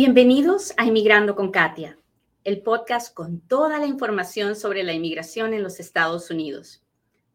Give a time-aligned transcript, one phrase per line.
[0.00, 1.98] Bienvenidos a Inmigrando con Katia,
[2.44, 6.84] el podcast con toda la información sobre la inmigración en los Estados Unidos.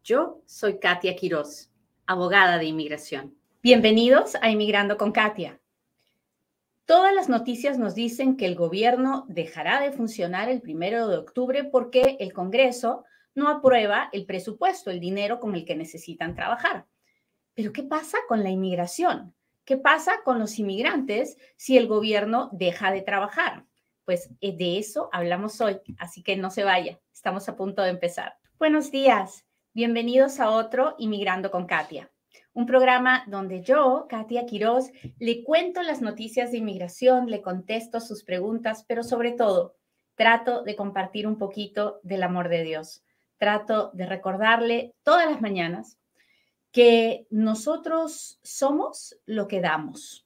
[0.02, 1.74] Yo soy Katia Quiroz,
[2.06, 3.36] abogada de inmigración.
[3.62, 5.60] Bienvenidos a Inmigrando con Katia.
[6.86, 11.66] Todas las noticias nos dicen que el gobierno dejará de funcionar el primero de octubre
[11.66, 13.04] porque el Congreso
[13.36, 16.86] no aprueba el presupuesto, el dinero con el que necesitan trabajar.
[17.56, 19.36] Pero ¿qué pasa con la inmigración?
[19.66, 23.66] ¿Qué pasa con los inmigrantes si el gobierno deja de trabajar?
[24.04, 27.92] Pues eh, de eso hablamos hoy, así que no se vaya, estamos a punto de
[27.92, 28.36] empezar.
[28.60, 32.12] Buenos días, bienvenidos a otro Inmigrando con Katia,
[32.52, 38.26] un programa donde yo, Katia Quiroz, le cuento las noticias de inmigración, le contesto sus
[38.26, 39.78] preguntas, pero sobre todo
[40.16, 43.02] trato de compartir un poquito del amor de Dios.
[43.38, 45.98] Trato de recordarle todas las mañanas
[46.74, 50.26] que nosotros somos lo que damos.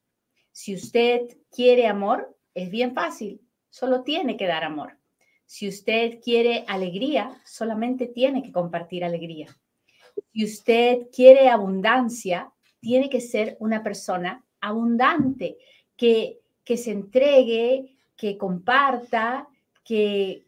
[0.54, 4.98] Si usted quiere amor, es bien fácil, solo tiene que dar amor.
[5.46, 9.48] Si usted quiere alegría, solamente tiene que compartir alegría.
[10.34, 15.58] Si usted quiere abundancia, tiene que ser una persona abundante,
[15.98, 19.50] que, que se entregue, que comparta,
[19.84, 20.46] que,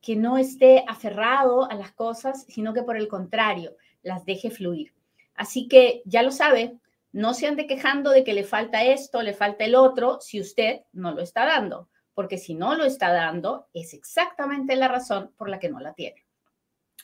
[0.00, 4.95] que no esté aferrado a las cosas, sino que por el contrario, las deje fluir.
[5.36, 6.78] Así que ya lo sabe,
[7.12, 10.82] no se ande quejando de que le falta esto, le falta el otro, si usted
[10.92, 15.48] no lo está dando, porque si no lo está dando, es exactamente la razón por
[15.48, 16.26] la que no la tiene.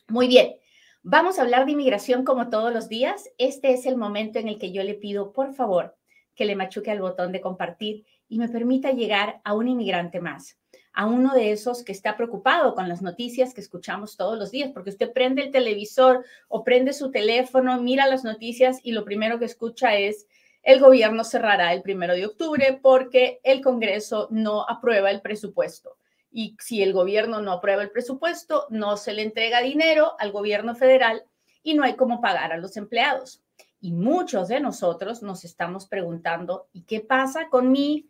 [0.08, 0.56] Muy bien,
[1.02, 3.30] vamos a hablar de inmigración como todos los días.
[3.38, 5.96] Este es el momento en el que yo le pido, por favor,
[6.34, 10.58] que le machuque al botón de compartir y me permita llegar a un inmigrante más
[10.92, 14.70] a uno de esos que está preocupado con las noticias que escuchamos todos los días,
[14.72, 19.38] porque usted prende el televisor o prende su teléfono, mira las noticias y lo primero
[19.38, 20.26] que escucha es
[20.62, 25.96] el gobierno cerrará el primero de octubre porque el Congreso no aprueba el presupuesto.
[26.30, 30.74] Y si el gobierno no aprueba el presupuesto, no se le entrega dinero al gobierno
[30.74, 31.24] federal
[31.62, 33.42] y no hay cómo pagar a los empleados.
[33.80, 38.08] Y muchos de nosotros nos estamos preguntando, ¿y qué pasa con mi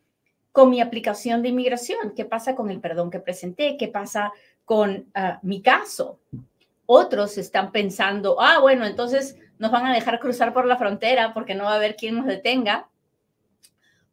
[0.52, 2.12] con mi aplicación de inmigración?
[2.14, 3.76] ¿Qué pasa con el perdón que presenté?
[3.76, 4.32] ¿Qué pasa
[4.64, 6.20] con ah, mi caso?
[6.86, 11.54] Otros están pensando, ah, bueno, entonces nos van a dejar cruzar por la frontera porque
[11.54, 12.88] no va a haber quien nos detenga.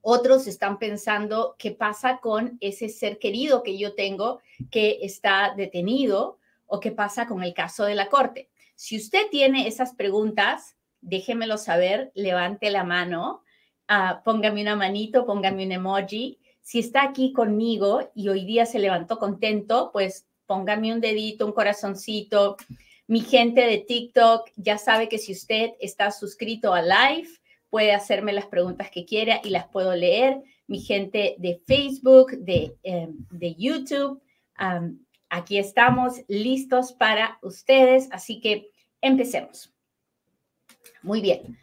[0.01, 4.39] Otros están pensando, ¿qué pasa con ese ser querido que yo tengo
[4.71, 6.37] que está detenido?
[6.67, 8.49] ¿O qué pasa con el caso de la corte?
[8.75, 13.43] Si usted tiene esas preguntas, déjemelo saber, levante la mano
[13.91, 16.37] Ah, póngame una manito, póngame un emoji.
[16.61, 21.53] Si está aquí conmigo y hoy día se levantó contento, pues póngame un dedito, un
[21.53, 22.55] corazoncito.
[23.07, 27.29] Mi gente de TikTok ya sabe que si usted está suscrito a Live,
[27.71, 30.39] puede hacerme las preguntas que quiera y las puedo leer.
[30.67, 34.21] Mi gente de Facebook, de, em, de YouTube,
[35.29, 38.69] aquí estamos listos para ustedes, así que
[39.01, 39.73] empecemos.
[41.01, 41.57] Muy bien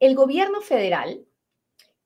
[0.00, 1.24] el gobierno federal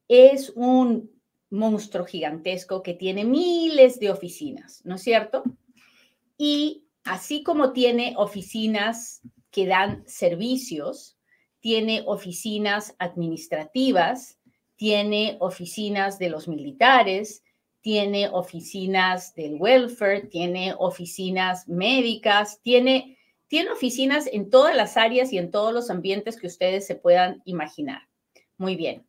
[0.09, 1.11] es un
[1.51, 5.43] monstruo gigantesco que tiene miles de oficinas, ¿no es cierto?
[6.39, 9.21] Y así como tiene oficinas
[9.51, 11.19] que dan servicios,
[11.61, 14.39] tiene oficinas administrativas,
[14.77, 17.45] tiene oficinas de los militares,
[17.83, 23.19] tiene oficinas del welfare, tiene oficinas médicas, tiene
[23.53, 27.43] tiene oficinas en todas las áreas y en todos los ambientes que ustedes se puedan
[27.45, 28.09] imaginar.
[28.57, 29.07] Muy bien.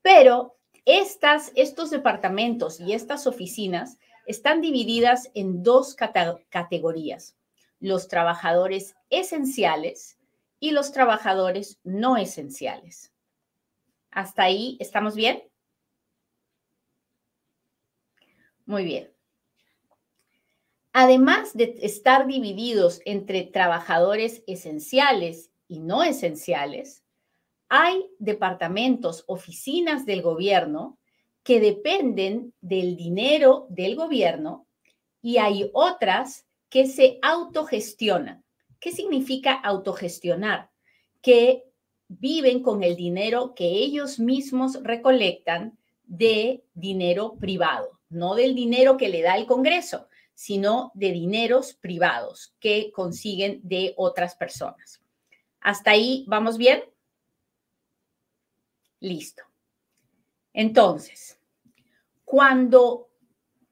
[0.00, 7.36] Pero estas, estos departamentos y estas oficinas están divididas en dos categorías.
[7.80, 10.16] Los trabajadores esenciales
[10.58, 13.12] y los trabajadores no esenciales.
[14.10, 15.42] ¿Hasta ahí estamos bien?
[18.64, 19.12] Muy bien.
[20.92, 27.02] Además de estar divididos entre trabajadores esenciales y no esenciales,
[27.68, 30.98] hay departamentos, oficinas del gobierno
[31.42, 34.66] que dependen del dinero del gobierno
[35.22, 38.44] y hay otras que se autogestionan.
[38.78, 40.70] ¿Qué significa autogestionar?
[41.22, 41.64] Que
[42.08, 49.08] viven con el dinero que ellos mismos recolectan de dinero privado, no del dinero que
[49.08, 55.00] le da el Congreso, sino de dineros privados que consiguen de otras personas.
[55.60, 56.84] ¿Hasta ahí vamos bien?
[59.00, 59.42] Listo.
[60.52, 61.38] Entonces,
[62.24, 63.10] cuando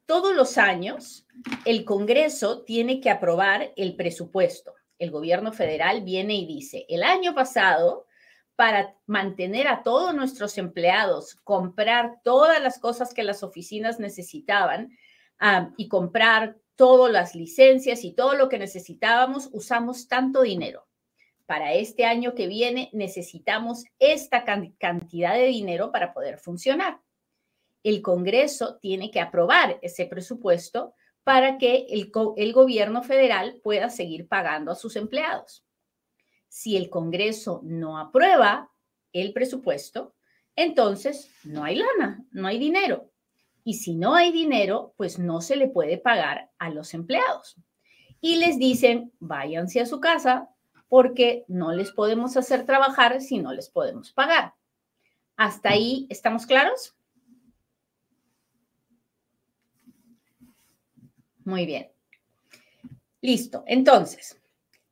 [0.07, 1.27] todos los años
[1.65, 7.35] el Congreso tiene que aprobar el presupuesto, el gobierno federal viene y dice, el año
[7.35, 8.07] pasado,
[8.55, 14.91] para mantener a todos nuestros empleados, comprar todas las cosas que las oficinas necesitaban
[15.41, 20.87] ah, y comprar todas las licencias y todo lo que necesitábamos, usamos tanto dinero.
[21.47, 27.01] Para este año que viene necesitamos esta cantidad de dinero para poder funcionar.
[27.83, 30.95] El Congreso tiene que aprobar ese presupuesto
[31.25, 35.67] para que el, el gobierno federal pueda seguir pagando a sus empleados.
[36.49, 38.71] Si el Congreso no aprueba
[39.13, 40.15] el presupuesto,
[40.57, 43.10] entonces no hay lana, no hay dinero.
[43.65, 47.57] Y si no hay dinero, pues no se le puede pagar a los empleados.
[48.21, 50.49] Y les dicen, váyanse a su casa
[50.89, 54.55] porque no les podemos hacer trabajar si no les podemos pagar.
[55.37, 56.95] ¿Hasta ahí estamos claros?
[61.45, 61.91] Muy bien.
[63.23, 63.65] Listo.
[63.67, 64.41] Entonces,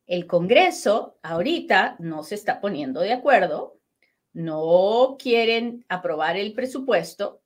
[0.07, 3.79] el Congreso ahorita no se está poniendo de acuerdo,
[4.33, 7.43] no quieren aprobar el presupuesto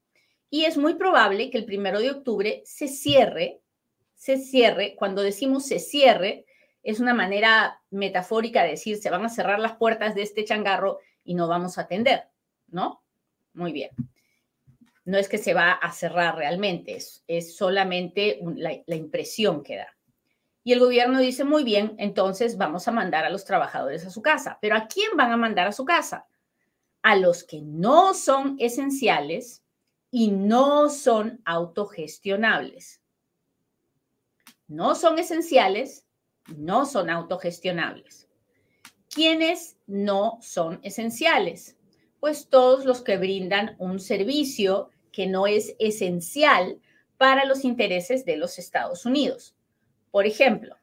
[0.52, 3.62] y es muy probable que el primero de octubre se cierre,
[4.14, 6.44] se cierre, cuando decimos se cierre,
[6.82, 10.98] es una manera metafórica de decir se van a cerrar las puertas de este changarro
[11.24, 12.24] y no vamos a atender,
[12.68, 13.02] ¿no?
[13.54, 13.92] Muy bien.
[15.06, 19.96] No es que se va a cerrar realmente, es, solamente la, la impresión que da.
[20.64, 24.20] Y el gobierno dice, muy bien, entonces vamos a mandar a los trabajadores a su
[24.20, 24.58] casa.
[24.60, 26.26] Pero ¿a quién van a mandar a su casa?
[27.00, 29.61] A los que no son esenciales
[30.14, 33.00] y no son autogestionables.
[34.68, 36.06] No son esenciales,
[36.54, 38.28] no son autogestionables.
[39.08, 41.78] ¿Quiénes no son esenciales?
[42.20, 46.78] Pues todos los que brindan un servicio que no es esencial
[47.16, 49.56] para los intereses de los Estados Unidos.
[50.10, 50.76] Por ejemplo,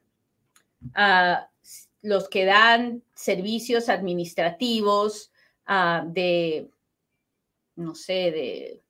[0.94, 1.48] ah,
[2.02, 5.30] los que dan servicios administrativos
[5.66, 6.68] ah, de,
[7.76, 8.82] no sé, de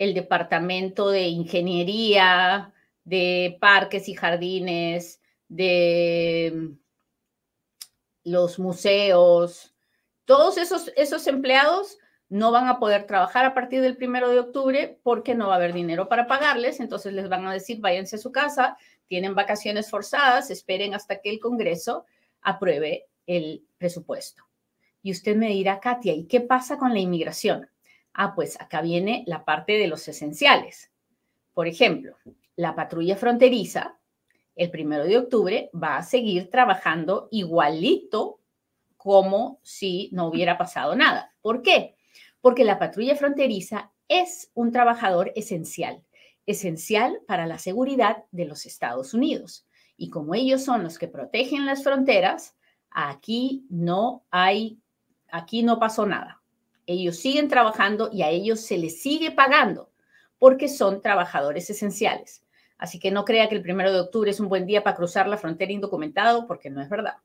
[0.00, 2.72] el departamento de ingeniería,
[3.04, 6.78] de parques y jardines, de mm,
[8.24, 9.74] los museos,
[10.24, 11.98] todos esos, esos empleados
[12.30, 15.56] no van a poder trabajar a partir del primero de octubre porque no va a
[15.56, 19.90] haber dinero para pagarles, entonces les van a decir váyanse a su casa, tienen vacaciones
[19.90, 22.06] forzadas, esperen hasta que el Congreso
[22.40, 24.44] apruebe el presupuesto.
[25.02, 27.68] Y usted me dirá, Katia, ¿y qué pasa con la inmigración?
[28.12, 30.90] Ah, pues acá viene la parte de los esenciales.
[31.54, 32.16] Por ejemplo,
[32.56, 33.98] la patrulla fronteriza,
[34.56, 38.40] el primero de octubre, va a seguir trabajando igualito
[38.96, 41.34] como si no hubiera pasado nada.
[41.40, 41.96] ¿Por qué?
[42.40, 46.04] Porque la patrulla fronteriza es un trabajador esencial,
[46.44, 49.66] esencial para la seguridad de los Estados Unidos.
[49.96, 52.56] Y como ellos son los que protegen las fronteras,
[52.90, 54.80] aquí no hay,
[55.30, 56.39] aquí no pasó nada.
[56.92, 59.92] Ellos siguen trabajando y a ellos se les sigue pagando
[60.40, 62.44] porque son trabajadores esenciales.
[62.78, 65.28] Así que no crea que el primero de octubre es un buen día para cruzar
[65.28, 67.18] la frontera indocumentado porque no es verdad.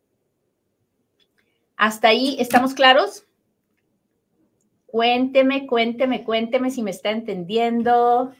[1.77, 3.25] ¿Hasta ahí estamos claros?
[4.85, 8.35] Cuénteme, cuénteme, cuénteme si me está entendiendo.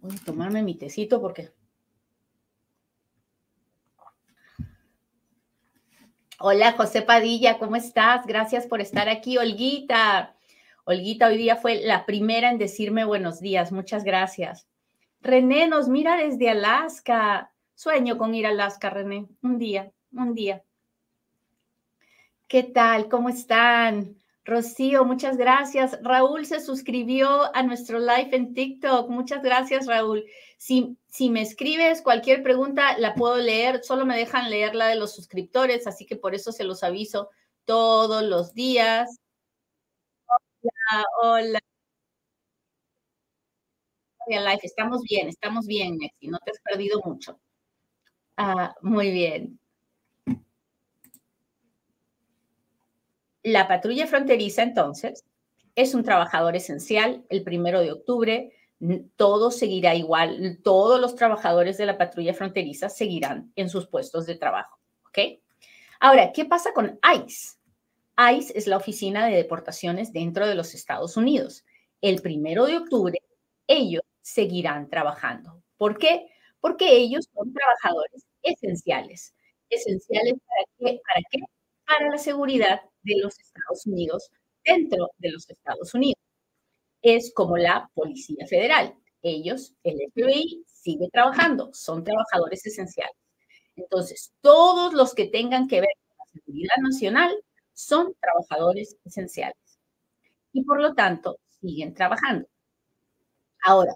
[0.00, 1.52] Voy a tomarme mi tecito porque
[6.40, 8.24] Hola, José Padilla, ¿cómo estás?
[8.24, 10.36] Gracias por estar aquí, Olguita.
[10.84, 13.72] Olguita hoy día fue la primera en decirme buenos días.
[13.72, 14.68] Muchas gracias.
[15.20, 17.50] René nos mira desde Alaska.
[17.74, 19.26] Sueño con ir a Alaska, René.
[19.42, 20.62] Un día, un día.
[22.46, 23.08] ¿Qué tal?
[23.08, 24.14] ¿Cómo están?
[24.48, 25.98] Rocío, muchas gracias.
[26.02, 29.10] Raúl se suscribió a nuestro live en TikTok.
[29.10, 30.24] Muchas gracias, Raúl.
[30.56, 30.96] Si,
[31.28, 33.84] me escribes cualquier pregunta, la puedo leer.
[33.84, 37.28] Solo me dejan leer la de los suscriptores, así que por eso se los aviso
[37.66, 39.18] todos los días.
[40.62, 41.60] Hola, hola.
[44.62, 46.28] Estamos bien, estamos bien, Nexi.
[46.28, 47.38] No te has perdido mucho.
[48.38, 49.60] Ah, muy bien.
[53.48, 55.24] La patrulla fronteriza, entonces,
[55.74, 57.24] es un trabajador esencial.
[57.30, 58.52] El primero de octubre,
[59.16, 60.60] todo seguirá igual.
[60.62, 64.78] Todos los trabajadores de la patrulla fronteriza seguirán en sus puestos de trabajo.
[65.06, 65.40] ¿Ok?
[65.98, 67.56] Ahora, ¿qué pasa con ICE?
[68.18, 71.64] ICE es la oficina de deportaciones dentro de los Estados Unidos.
[72.02, 73.18] El primero de octubre,
[73.66, 75.62] ellos seguirán trabajando.
[75.78, 76.26] ¿Por qué?
[76.60, 79.34] Porque ellos son trabajadores esenciales.
[79.70, 81.00] ¿Esenciales para qué?
[81.02, 81.57] ¿Para qué?
[81.88, 84.30] Para la seguridad de los Estados Unidos
[84.64, 86.20] dentro de los Estados Unidos.
[87.02, 88.94] Es como la Policía Federal.
[89.22, 93.16] Ellos, el FBI, sigue trabajando, son trabajadores esenciales.
[93.76, 97.34] Entonces, todos los que tengan que ver con la seguridad nacional
[97.72, 99.56] son trabajadores esenciales
[100.52, 102.48] y por lo tanto siguen trabajando.
[103.64, 103.94] Ahora,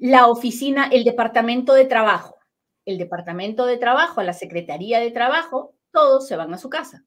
[0.00, 2.36] la oficina, el departamento de trabajo,
[2.84, 7.04] el departamento de trabajo, la secretaría de trabajo, todos se van a su casa.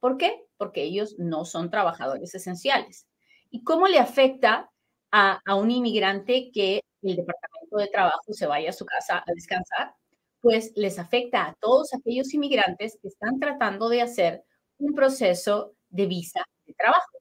[0.00, 0.44] ¿Por qué?
[0.56, 3.06] Porque ellos no son trabajadores esenciales.
[3.50, 4.70] ¿Y cómo le afecta
[5.10, 9.94] a, un inmigrante que el departamento de trabajo se vaya a su casa a descansar?
[10.40, 14.44] Pues les afecta a todos aquellos inmigrantes que están tratando de hacer
[14.78, 17.18] un proceso de visa de trabajo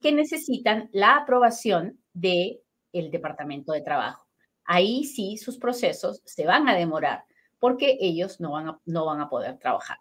[0.00, 2.60] que necesitan la aprobación del
[2.92, 4.28] el departamento de trabajo.
[4.64, 7.24] Ahí sí sus procesos se van a demorar
[7.58, 9.98] porque ellos no van a, no van a poder trabajar.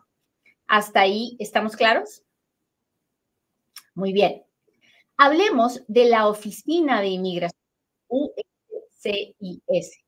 [0.68, 2.24] ¿Hasta ahí estamos claros?
[3.96, 4.44] Muy bien.
[5.18, 7.60] Hablemos de la Oficina de Inmigración,
[8.08, 10.04] USCIS.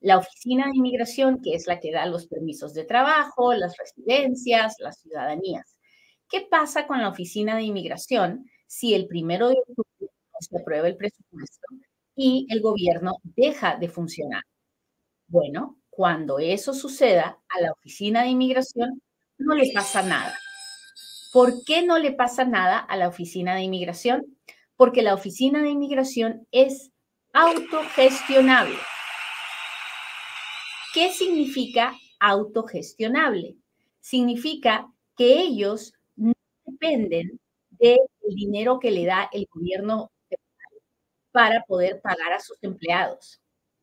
[0.00, 4.76] La Oficina de Inmigración, que es la que da los permisos de trabajo, las residencias,
[4.78, 5.76] las ciudadanías.
[6.28, 10.96] ¿Qué pasa con la Oficina de Inmigración si el primero de octubre se aprueba el
[10.96, 11.66] presupuesto
[12.14, 14.44] y el gobierno deja de funcionar?
[15.26, 19.02] Bueno, cuando eso suceda, a la Oficina de Inmigración
[19.38, 20.38] no le pasa nada.
[21.32, 24.38] ¿Por qué no le pasa nada a la Oficina de Inmigración?
[24.76, 26.90] Porque la Oficina de Inmigración es
[27.32, 28.78] autogestionable.
[30.94, 33.56] ¿Qué significa autogestionable?
[34.00, 36.32] Significa que ellos no
[36.64, 37.38] dependen
[37.70, 37.98] del
[38.34, 40.10] dinero que le da el gobierno
[41.30, 43.40] para poder pagar a sus empleados.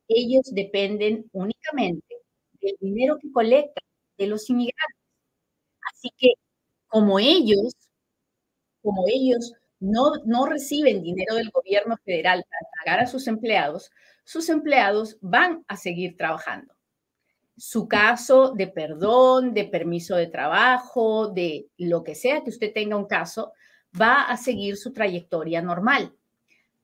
[0.08, 2.16] Ellos dependen únicamente
[2.60, 3.84] del dinero que colectan
[4.18, 4.95] de los inmigrantes.
[5.92, 6.34] Así que
[6.88, 7.74] como ellos,
[8.82, 13.90] como ellos no, no reciben dinero del gobierno federal para pagar a sus empleados,
[14.24, 16.74] sus empleados van a seguir trabajando.
[17.56, 22.96] Su caso de perdón, de permiso de trabajo, de lo que sea que usted tenga
[22.96, 23.52] un caso,
[24.00, 26.14] va a seguir su trayectoria normal,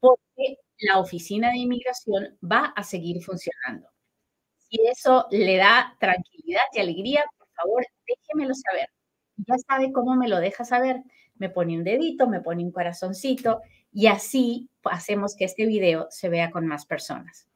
[0.00, 3.88] porque la oficina de inmigración va a seguir funcionando.
[4.58, 8.88] Si eso le da tranquilidad y alegría, por favor, déjemelo saber.
[9.36, 11.02] Ya sabe cómo me lo deja saber.
[11.36, 13.60] Me pone un dedito, me pone un corazoncito
[13.92, 17.48] y así hacemos que este video se vea con más personas.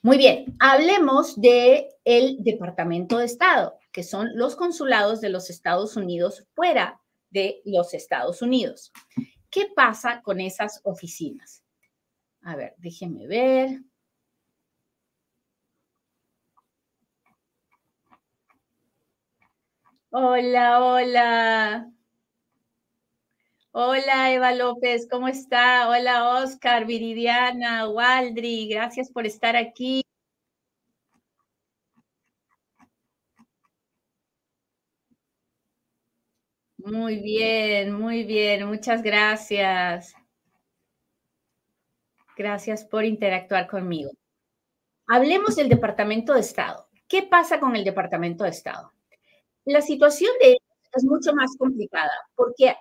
[0.00, 5.96] Muy bien, hablemos de el Departamento de Estado, que son los consulados de los Estados
[5.96, 7.00] Unidos fuera
[7.30, 8.92] de los Estados Unidos.
[9.50, 11.64] ¿Qué pasa con esas oficinas?
[12.42, 13.80] A ver, déjenme ver.
[20.20, 21.92] Hola, hola.
[23.70, 25.88] Hola, Eva López, ¿cómo está?
[25.88, 30.02] Hola, Oscar, Viridiana, Waldri, gracias por estar aquí.
[36.78, 40.14] Muy bien, muy bien, muchas gracias.
[42.36, 44.10] Gracias por interactuar conmigo.
[45.06, 46.88] Hablemos del Departamento de Estado.
[47.06, 48.97] ¿Qué pasa con el Departamento de Estado?
[49.68, 50.62] La situación de ellos
[50.94, 52.74] es mucho más complicada porque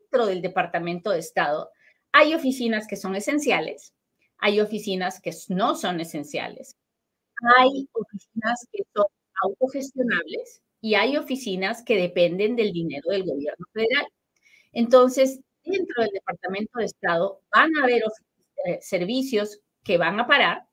[0.00, 1.70] dentro del Departamento de Estado
[2.12, 3.92] hay oficinas que son esenciales,
[4.38, 6.78] hay oficinas que no son esenciales,
[7.58, 9.04] hay oficinas que son
[9.42, 14.06] autogestionables y hay oficinas que dependen del dinero del gobierno federal.
[14.72, 18.02] Entonces, dentro del Departamento de Estado van a haber
[18.64, 20.66] eh, servicios que van a parar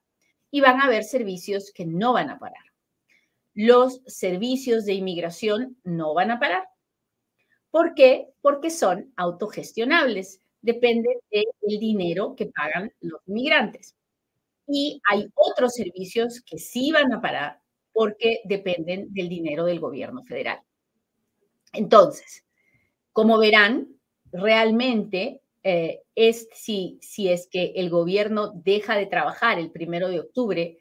[0.50, 2.69] y van a haber servicios que no van a parar.
[3.54, 6.64] Los servicios de inmigración no van a parar.
[7.72, 8.30] ¿Por qué?
[8.42, 13.96] Porque son autogestionables, dependen del dinero que pagan los inmigrantes.
[14.68, 17.60] Y hay otros servicios que sí van a parar
[17.92, 20.62] porque dependen del dinero del gobierno federal.
[21.74, 22.46] Entonces,
[23.14, 23.88] como verán,
[24.32, 30.22] realmente eh, es si, si es que el gobierno deja de trabajar el primero de
[30.22, 30.78] octubre,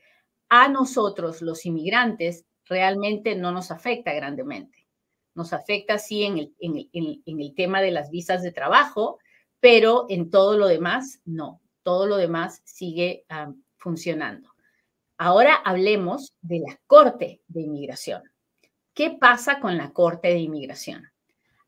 [0.49, 4.87] a nosotros, los inmigrantes, realmente no nos afecta grandemente.
[5.35, 9.19] Nos afecta sí en el, en el tema de las visas de trabajo,
[9.61, 11.61] pero en todo lo demás, no.
[11.83, 14.51] Todo lo demás sigue ah, funcionando.
[15.17, 18.23] Ahora hablemos de la Corte de Inmigración.
[18.95, 21.09] ¿Qué pasa con la Corte de Inmigración?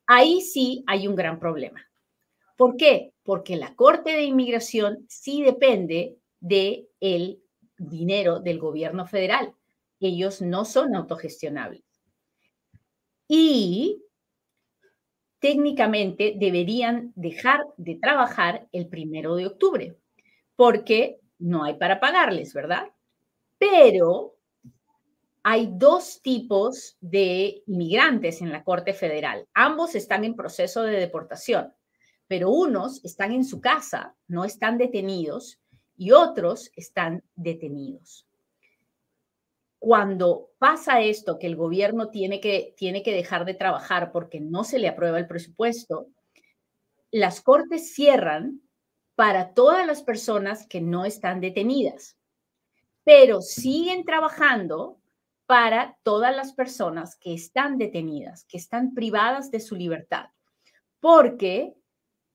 [0.06, 1.84] Ahí sí hay un gran problema.
[2.56, 3.12] ¿Por qué?
[3.22, 7.42] Porque la Corte de Inmigración sí depende del el
[7.78, 9.54] dinero del gobierno federal.
[10.00, 11.84] Ellos no son autogestionables.
[13.28, 14.02] Y
[15.38, 19.96] técnicamente deberían dejar de trabajar el primero de octubre,
[20.56, 22.88] porque no hay para pagarles, ¿verdad?
[23.58, 24.36] Pero
[25.42, 29.46] hay dos tipos de inmigrantes en la Corte Federal.
[29.54, 31.72] Ambos están en proceso de deportación,
[32.26, 35.60] pero unos están en su casa, no están detenidos,
[35.96, 38.26] y otros están detenidos.
[39.80, 44.62] Cuando pasa esto, que el gobierno tiene que, tiene que dejar de trabajar porque no
[44.62, 46.06] se le aprueba el presupuesto,
[47.10, 48.60] las cortes cierran
[49.16, 52.18] para todas las personas que no están detenidas,
[53.04, 55.00] pero siguen trabajando
[55.46, 60.26] para todas las personas que están detenidas, que están privadas de su libertad,
[61.00, 61.74] porque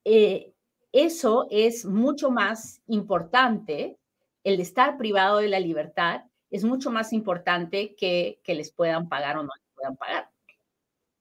[0.04, 0.52] eh,
[0.92, 4.00] eso es mucho más importante,
[4.44, 6.24] el estar privado de la libertad
[6.56, 10.30] es mucho más importante que que les puedan pagar o no les puedan pagar.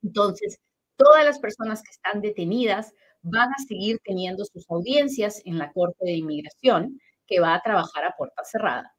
[0.03, 0.59] Entonces,
[0.97, 6.05] todas las personas que están detenidas van a seguir teniendo sus audiencias en la Corte
[6.05, 8.95] de Inmigración, que va a trabajar a puerta cerrada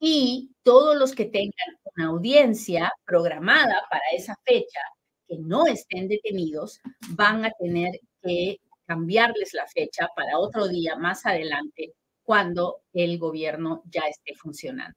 [0.00, 1.52] y todos los que tengan
[1.96, 4.80] una audiencia programada para esa fecha
[5.26, 11.26] que no estén detenidos van a tener que cambiarles la fecha para otro día más
[11.26, 14.96] adelante cuando el gobierno ya esté funcionando.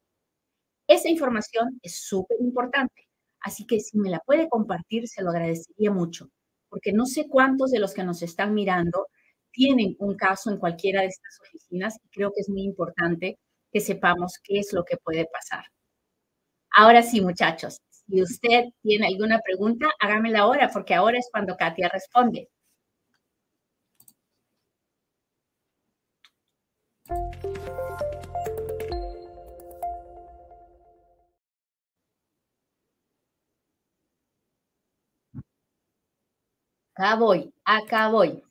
[0.89, 3.08] Esa información es súper importante,
[3.41, 6.31] así que si me la puede compartir, se lo agradecería mucho,
[6.67, 9.05] porque no sé cuántos de los que nos están mirando
[9.51, 13.38] tienen un caso en cualquiera de estas oficinas y creo que es muy importante
[13.72, 15.63] que sepamos qué es lo que puede pasar.
[16.75, 21.89] Ahora sí, muchachos, si usted tiene alguna pregunta, hágamela ahora, porque ahora es cuando Katia
[21.89, 22.50] responde.
[37.00, 38.44] Acá voy, acá voy.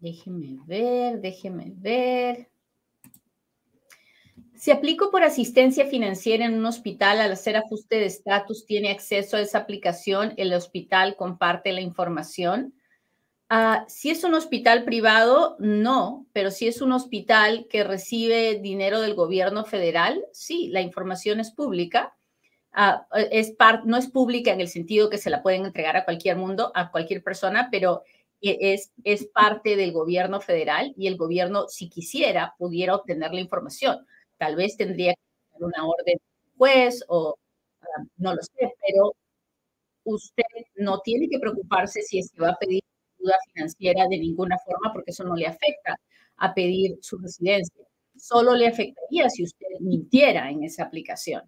[0.00, 2.48] Déjeme ver, déjeme ver.
[4.54, 9.36] Si aplico por asistencia financiera en un hospital al hacer ajuste de estatus, ¿tiene acceso
[9.36, 10.32] a esa aplicación?
[10.38, 12.72] ¿El hospital comparte la información?
[13.56, 19.00] Ah, si es un hospital privado, no, pero si es un hospital que recibe dinero
[19.00, 22.16] del gobierno federal, sí, la información es pública.
[22.72, 26.36] Ah, es no es pública en el sentido que se la pueden entregar a cualquier
[26.36, 28.02] mundo, a cualquier persona, pero
[28.40, 34.04] es, es parte del gobierno federal y el gobierno, si quisiera, pudiera obtener la información.
[34.36, 35.20] Tal vez tendría que
[35.52, 36.18] tener una orden
[36.58, 37.36] juez o
[37.82, 39.14] ah, no lo sé, pero
[40.04, 40.42] usted
[40.76, 42.82] no tiene que preocuparse si es que va a pedir
[43.24, 45.96] ayuda financiera de ninguna forma porque eso no le afecta
[46.36, 47.84] a pedir su residencia.
[48.16, 51.42] Solo le afectaría si usted mintiera en esa aplicación.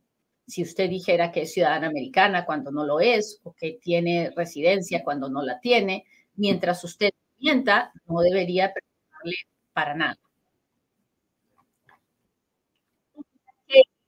[0.47, 5.03] Si usted dijera que es ciudadana americana cuando no lo es o que tiene residencia
[5.05, 6.05] cuando no la tiene,
[6.37, 9.37] mientras usted mienta, no debería preocuparle
[9.73, 10.17] para nada.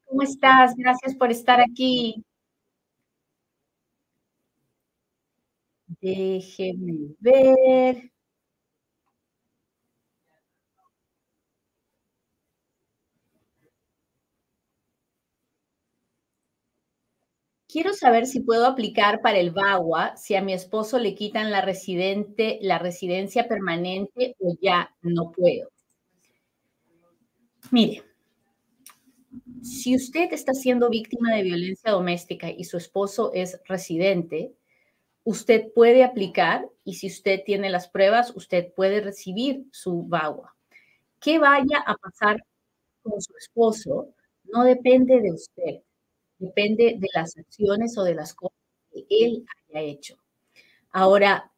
[0.06, 0.74] ¿Cómo estás?
[0.76, 2.24] Gracias por estar aquí.
[6.00, 8.10] Déjeme ver.
[17.70, 21.60] Quiero saber si puedo aplicar para el VAWA si a mi esposo le quitan la,
[21.60, 25.68] residente, la residencia permanente o ya no puedo.
[27.70, 28.02] Mire,
[29.62, 34.54] si usted está siendo víctima de violencia doméstica y su esposo es residente,
[35.28, 40.54] usted puede aplicar y si usted tiene las pruebas, usted puede recibir su VAWA.
[41.20, 42.42] ¿Qué vaya a pasar
[43.02, 44.14] con su esposo?
[44.44, 45.82] No depende de usted
[46.38, 48.58] depende de las acciones o de las cosas
[48.92, 50.16] que él haya hecho.
[50.90, 51.52] Ahora,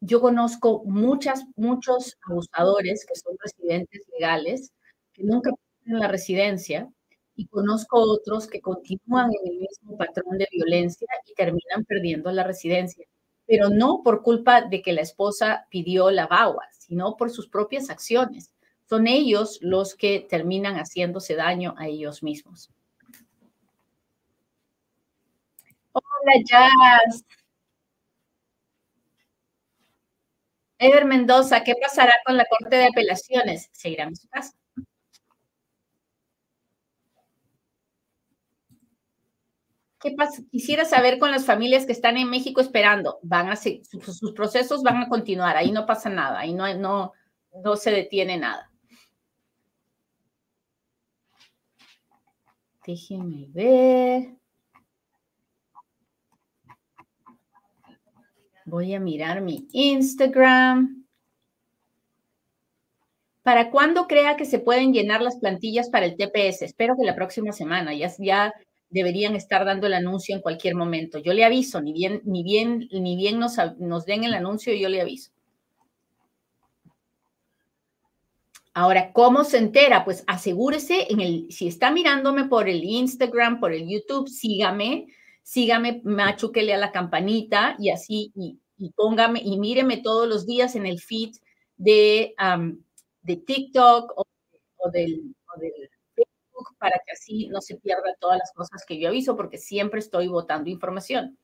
[0.00, 4.72] yo conozco muchas, muchos abusadores que son residentes legales,
[5.12, 5.50] que nunca
[5.82, 6.90] tienen la residencia,
[7.36, 12.44] y conozco otros que continúan en el mismo patrón de violencia y terminan perdiendo la
[12.44, 13.06] residencia,
[13.46, 17.90] pero no por culpa de que la esposa pidió la bagua, sino por sus propias
[17.90, 18.52] acciones.
[18.88, 22.70] Son ellos los que terminan haciéndose daño a ellos mismos.
[25.92, 27.24] Hola, Jazz.
[30.78, 33.70] Ever Mendoza, ¿qué pasará con la Corte de Apelaciones?
[33.72, 34.52] Se irá a su casa.
[40.50, 43.18] Quisiera saber con las familias que están en México esperando.
[43.22, 45.56] Van a sus, sus procesos van a continuar.
[45.56, 46.40] Ahí no pasa nada.
[46.40, 47.12] Ahí no, no,
[47.64, 48.70] no se detiene nada.
[52.86, 54.36] Déjenme ver.
[58.64, 61.04] Voy a mirar mi Instagram.
[63.42, 66.62] ¿Para cuándo crea que se pueden llenar las plantillas para el TPS?
[66.62, 67.94] Espero que la próxima semana.
[67.94, 68.52] Ya, ya
[68.90, 71.18] deberían estar dando el anuncio en cualquier momento.
[71.18, 73.56] Yo le aviso, ni bien, ni bien, ni bien nos,
[74.06, 75.32] den el anuncio, yo le aviso.
[78.74, 80.04] Ahora, ¿cómo se entera?
[80.04, 85.06] Pues asegúrese en el, si está mirándome por el Instagram, por el YouTube, sígame,
[85.42, 88.58] sígame, machuquele a la campanita y así, y,
[88.90, 91.36] póngame, y míreme todos los días en el feed
[91.78, 92.34] de,
[93.22, 95.34] de TikTok o, del,
[96.78, 100.28] Para que así no se pierda todas las cosas que yo aviso, porque siempre estoy
[100.28, 101.38] votando información.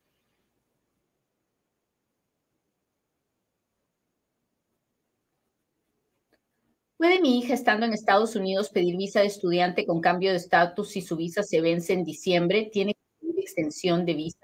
[6.97, 10.89] ¿Puede mi hija, estando en Estados Unidos, pedir visa de estudiante con cambio de estatus
[10.91, 12.69] si su visa se vence en diciembre?
[12.71, 14.39] ¿Tiene que pedir extensión de visa?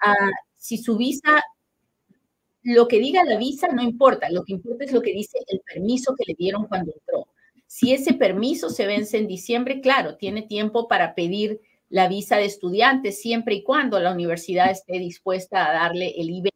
[0.00, 1.42] Ah, si su visa,
[2.64, 5.60] lo que diga la visa no importa, lo que importa es lo que dice el
[5.60, 7.26] permiso que le dieron cuando entró.
[7.74, 12.44] Si ese permiso se vence en diciembre, claro, tiene tiempo para pedir la visa de
[12.44, 16.50] estudiante siempre y cuando la universidad esté dispuesta a darle el IB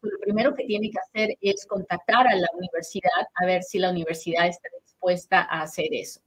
[0.00, 3.90] lo primero que tiene que hacer es contactar a la universidad a ver si la
[3.90, 6.20] universidad está dispuesta a hacer eso.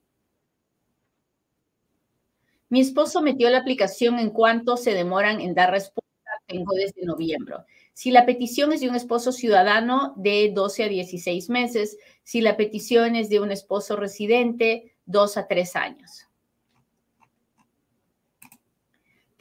[2.70, 6.12] Mi esposo metió la aplicación en cuanto se demoran en dar respuesta.
[6.46, 7.56] Tengo desde noviembre.
[7.94, 11.98] Si la petición es de un esposo ciudadano, de 12 a 16 meses.
[12.24, 16.28] Si la petición es de un esposo residente, 2 a 3 años.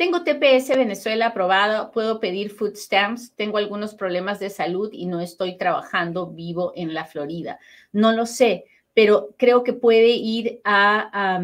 [0.01, 5.21] Tengo TPS Venezuela aprobado, puedo pedir food stamps, tengo algunos problemas de salud y no
[5.21, 7.59] estoy trabajando vivo en la Florida.
[7.93, 11.43] No lo sé, pero creo que puede ir a,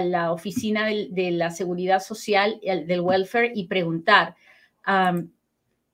[0.00, 4.34] la oficina de, la seguridad social, del welfare, y preguntar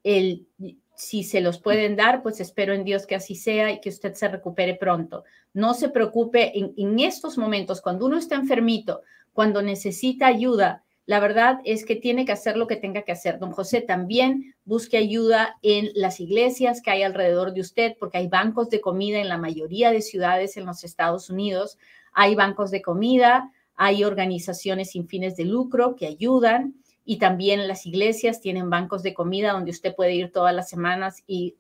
[0.04, 0.46] el,
[0.94, 4.14] si se los pueden dar, pues espero en Dios que así sea y que usted
[4.14, 5.24] se recupere pronto.
[5.54, 11.18] No se preocupe en, en estos momentos, cuando uno está enfermito, cuando necesita ayuda, la
[11.18, 13.38] verdad es que tiene que hacer lo que tenga que hacer.
[13.38, 18.28] Don José, también busque ayuda en las iglesias que hay alrededor de usted, porque hay
[18.28, 21.78] bancos de comida en la mayoría de ciudades en los Estados Unidos.
[22.12, 26.74] Hay bancos de comida, hay organizaciones sin fines de lucro que ayudan
[27.10, 31.24] y también las iglesias tienen bancos de comida donde usted puede ir todas las semanas
[31.26, 31.56] y,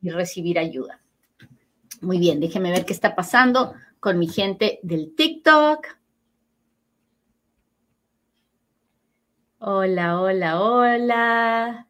[0.00, 1.02] recibir ayuda.
[2.00, 5.86] Muy bien, déjeme ver qué está pasando con mi gente del TikTok.
[9.58, 11.88] Hola, hola, hola.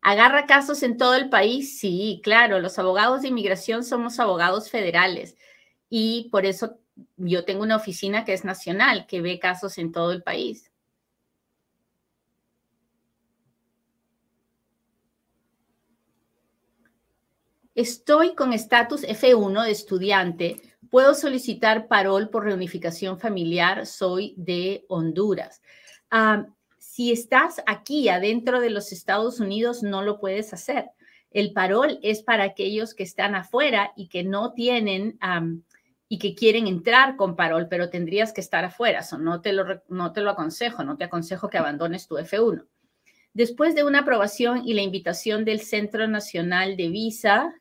[0.00, 1.78] ¿Agarra casos en todo el país?
[1.78, 5.36] Sí, claro, los abogados de inmigración somos abogados federales
[5.94, 6.78] y por eso
[7.18, 10.70] yo tengo una oficina que es nacional, que ve casos en todo el país.
[17.74, 23.86] Estoy con estatus F1 de estudiante Puedo solicitar parol por reunificación familiar.
[23.86, 25.60] Soy de Honduras.
[26.78, 30.90] si estás aquí adentro de los Estados Unidos, no lo puedes hacer.
[31.30, 35.18] El parol es para aquellos que están afuera y que no tienen
[36.12, 39.00] y que quieren entrar con parol, pero tendrías que estar afuera.
[39.18, 42.66] no, te lo, no te lo aconsejo, no te aconsejo que abandones tu F1.
[43.32, 47.54] Después de una aprobación y la invitación del Centro Nacional de Visa,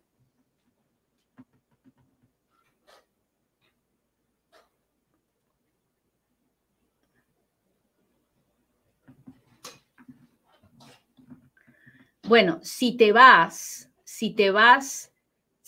[12.27, 15.10] Bueno, si te vas, si te vas,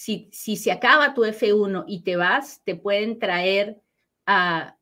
[0.04, 3.80] si, si se acaba tu F1 y te vas, te pueden traer
[4.26, 4.76] a,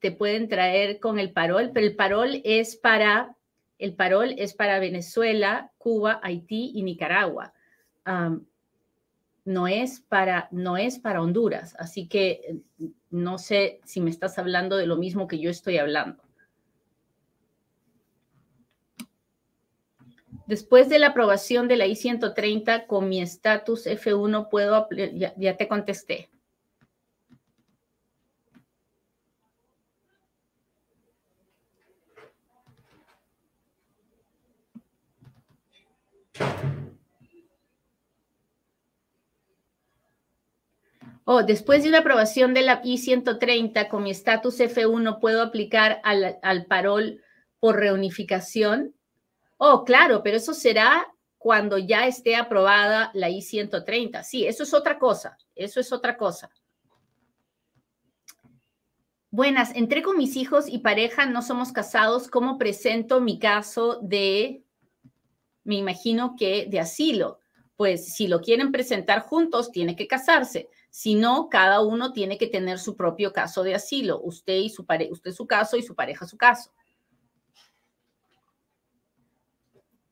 [0.00, 3.36] te pueden traer con el parol, pero el parol es para,
[3.78, 7.54] el parol es para Venezuela, Cuba, Haití y Nicaragua.
[9.44, 12.56] no es para, no es para Honduras, así que
[13.10, 16.20] no sé si me estás hablando de lo mismo que yo estoy hablando.
[20.48, 25.68] Después de la aprobación de la I-130 con mi estatus F1 puedo, ya, ya te
[25.68, 26.30] contesté.
[41.26, 46.38] Oh, después de una aprobación de la I-130 con mi estatus F1, ¿puedo aplicar al,
[46.40, 47.20] al parol
[47.60, 48.94] por reunificación?
[49.58, 54.22] Oh, claro, pero eso será cuando ya esté aprobada la I-130.
[54.22, 56.50] Sí, eso es otra cosa, eso es otra cosa.
[59.30, 62.28] Buenas, entré con mis hijos y pareja, no somos casados.
[62.28, 64.62] ¿Cómo presento mi caso de,
[65.64, 67.40] me imagino que de asilo?
[67.76, 70.68] Pues si lo quieren presentar juntos, tiene que casarse.
[70.90, 74.20] Si no, cada uno tiene que tener su propio caso de asilo.
[74.22, 76.72] Usted y su pareja, usted su caso y su pareja su caso.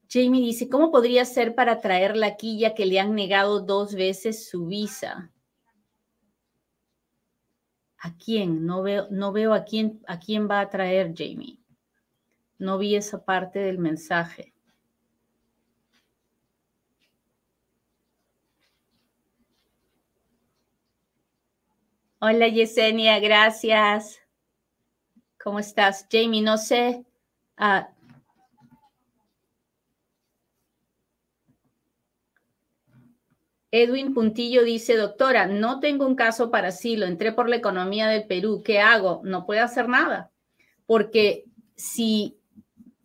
[0.09, 4.49] Jamie dice, ¿cómo podría ser para traerla aquí ya que le han negado dos veces
[4.49, 5.33] su visa?
[7.99, 8.67] ¿A quién?
[8.67, 11.59] No veo, no veo a quién, a quién va a traer Jamie.
[12.59, 14.55] No vi esa parte del mensaje.
[22.19, 24.21] Hola Yesenia, gracias.
[25.43, 26.07] ¿Cómo estás?
[26.11, 27.05] Jamie, no sé.
[27.57, 27.91] Ah,
[33.83, 38.27] Edwin Puntillo dice, doctora, no tengo un caso para asilo, entré por la economía del
[38.27, 39.21] Perú, ¿qué hago?
[39.23, 40.31] No puede hacer nada,
[40.87, 42.39] porque si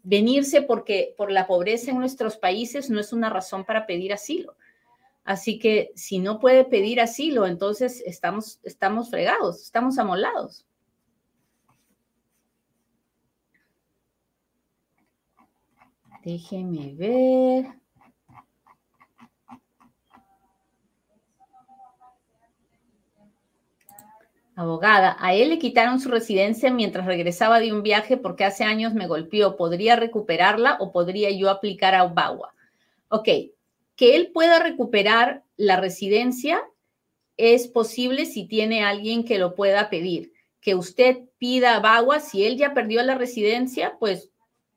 [0.02, 4.56] venirse porque por la pobreza en nuestros países no es una razón para pedir asilo.
[5.26, 10.66] Así que si no puede pedir asilo, entonces estamos, estamos fregados, estamos amolados.
[16.24, 17.81] Déjeme ver.
[24.62, 28.94] Abogada, a él le quitaron su residencia mientras regresaba de un viaje porque hace años
[28.94, 29.58] me golpeó.
[29.58, 32.54] ¿Podría recuperarla o podría yo aplicar a Obagua?
[33.10, 33.28] Ok,
[33.96, 36.64] que él pueda recuperar la residencia
[37.38, 40.32] es posible si tiene alguien que lo pueda pedir.
[40.60, 44.30] Que usted pida a si él ya perdió la residencia, pues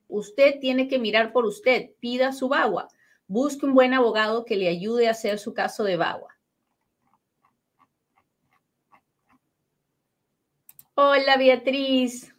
[0.07, 2.87] usted tiene que mirar por usted, pida su Bagua.
[3.27, 6.34] Busque un buen abogado que le ayude a hacer su caso de Bagua.
[10.97, 12.33] Hola Beatriz.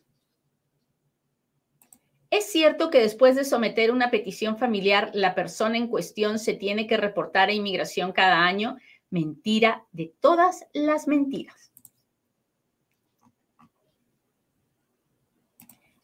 [2.31, 6.87] ¿Es cierto que después de someter una petición familiar, la persona en cuestión se tiene
[6.87, 8.79] que reportar a inmigración cada año?
[9.11, 11.71] Mentira de todas las mentiras.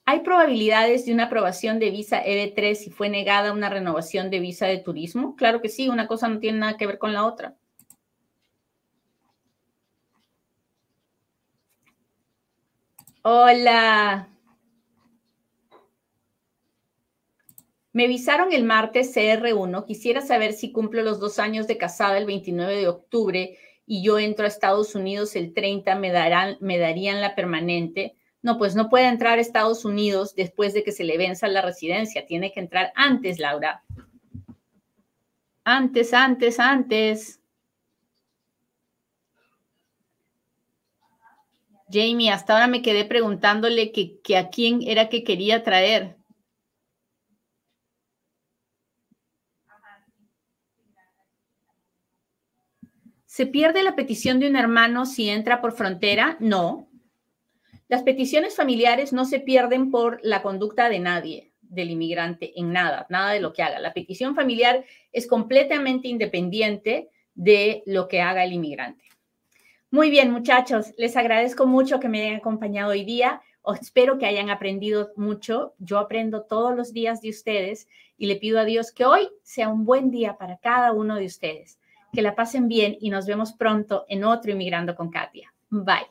[0.05, 4.67] ¿Hay probabilidades de una aprobación de visa EB3 si fue negada una renovación de visa
[4.67, 5.37] de turismo?
[5.37, 7.57] Claro que sí, una cosa no tiene nada que ver con la otra.
[13.25, 14.29] Hola.
[17.93, 19.87] Me avisaron el martes CR1.
[19.87, 24.19] Quisiera saber si cumplo los dos años de casada el 29 de octubre y yo
[24.19, 28.17] entro a Estados Unidos el 30, me, darán, me darían la permanente.
[28.41, 31.63] No, pues no puede entrar a Estados Unidos después de que se le venza la
[31.63, 32.27] residencia.
[32.27, 33.85] Tiene que entrar antes, Laura.
[35.63, 37.42] Antes, antes, antes.
[41.93, 46.17] Jamie, hasta ahora me quedé preguntándole que, a quién era que quería traer.
[53.27, 56.37] ¿Se pierde la petición de un hermano si entra por frontera?
[56.41, 56.89] No.
[57.89, 63.07] Las peticiones familiares no se pierden por la conducta de nadie, del inmigrante, en nada,
[63.11, 63.79] nada de lo que haga.
[63.81, 69.12] La petición familiar es completamente independiente de lo que haga el inmigrante.
[69.93, 73.43] Muy bien, muchachos, les agradezco mucho que me hayan acompañado hoy día.
[73.79, 75.75] Espero que hayan aprendido mucho.
[75.79, 79.69] Yo aprendo todos los días de ustedes y le pido a Dios que hoy sea
[79.69, 81.79] un buen día para cada uno de ustedes.
[82.11, 85.53] Que la pasen bien y nos vemos pronto en otro Inmigrando con Katia.
[85.69, 86.09] Bye.